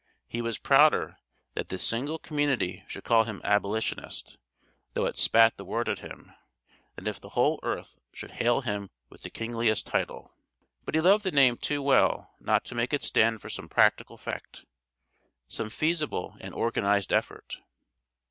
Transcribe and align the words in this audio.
He 0.27 0.41
was 0.41 0.57
prouder 0.57 1.19
that 1.53 1.69
this 1.69 1.85
single 1.87 2.17
community 2.17 2.83
should 2.87 3.03
call 3.03 3.25
him 3.25 3.39
"abolitionist," 3.43 4.39
though 4.95 5.05
it 5.05 5.15
spat 5.15 5.57
the 5.57 5.63
word 5.63 5.87
at 5.87 5.99
him, 5.99 6.31
than 6.95 7.05
if 7.05 7.21
the 7.21 7.29
whole 7.37 7.59
earth 7.61 7.99
should 8.11 8.31
hail 8.31 8.61
him 8.61 8.89
with 9.11 9.21
the 9.21 9.29
kingliest 9.29 9.85
title; 9.85 10.33
but 10.85 10.95
he 10.95 11.01
loved 11.01 11.23
the 11.23 11.29
name 11.31 11.55
too 11.55 11.83
well 11.83 12.33
not 12.39 12.65
to 12.65 12.73
make 12.73 12.93
it 12.93 13.03
stand 13.03 13.43
for 13.43 13.49
some 13.51 13.69
practical 13.69 14.17
fact, 14.17 14.65
some 15.47 15.69
feasible 15.69 16.35
and 16.41 16.55
organized 16.55 17.13
effort. 17.13 17.57